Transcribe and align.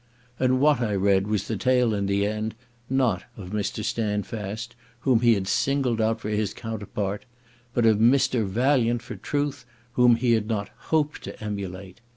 And 0.39 0.59
what 0.59 0.81
I 0.81 0.95
read 0.95 1.27
was 1.27 1.47
the 1.47 1.55
tale 1.55 1.93
in 1.93 2.07
the 2.07 2.25
end 2.25 2.55
not 2.89 3.23
of 3.37 3.51
Mr 3.51 3.83
Standfast, 3.85 4.75
whom 5.01 5.19
he 5.19 5.35
had 5.35 5.47
singled 5.47 6.01
out 6.01 6.19
for 6.19 6.29
his 6.29 6.55
counterpart, 6.55 7.25
but 7.75 7.85
of 7.85 7.99
Mr 7.99 8.43
Valiant 8.43 9.03
for 9.03 9.15
Truth 9.15 9.63
whom 9.91 10.15
he 10.15 10.31
had 10.31 10.47
not 10.47 10.69
hoped 10.75 11.21
to 11.25 11.39
emulate. 11.39 12.01